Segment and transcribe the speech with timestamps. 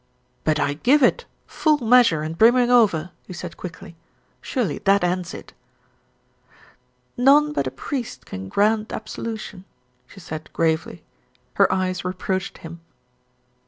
[0.43, 3.95] "But I give it full measure and brimming over," he said quickly.
[4.41, 5.53] "Surely that ends it."
[7.17, 9.63] "None but a priest can grant absolution,"
[10.07, 11.03] she said gravely.
[11.57, 12.79] Her eyes reproached him.